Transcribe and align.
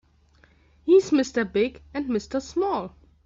He's 0.83 1.11
Mr. 1.11 1.45
Big 1.45 1.83
and 1.93 2.07
Mr. 2.09 2.41
Small. 2.41 2.95